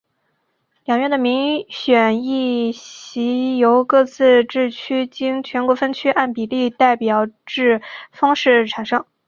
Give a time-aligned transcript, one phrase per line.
[0.83, 9.05] 两院的民选议席由各自治区经全国分区按比例代表制方式产生。